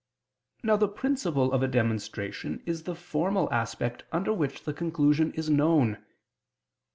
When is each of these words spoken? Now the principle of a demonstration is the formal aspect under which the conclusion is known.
Now 0.63 0.77
the 0.77 0.87
principle 0.87 1.51
of 1.51 1.61
a 1.61 1.67
demonstration 1.67 2.63
is 2.65 2.85
the 2.85 2.95
formal 2.95 3.47
aspect 3.53 4.01
under 4.11 4.33
which 4.33 4.63
the 4.63 4.73
conclusion 4.73 5.31
is 5.33 5.47
known. 5.47 6.03